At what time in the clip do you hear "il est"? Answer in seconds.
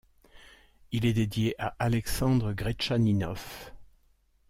0.91-1.13